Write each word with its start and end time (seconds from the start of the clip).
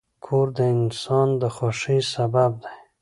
کور 0.25 0.47
د 0.57 0.59
انسان 0.75 1.27
د 1.41 1.43
خوښۍ 1.55 1.99
سبب 2.13 2.51
دی. 2.63 2.77